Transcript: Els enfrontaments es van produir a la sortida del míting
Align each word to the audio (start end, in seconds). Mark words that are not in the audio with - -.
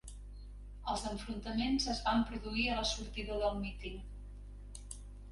Els 0.93 1.01
enfrontaments 1.09 1.85
es 1.93 1.99
van 2.07 2.23
produir 2.29 2.65
a 2.69 2.77
la 2.77 2.85
sortida 2.93 3.37
del 3.43 3.59
míting 3.67 4.01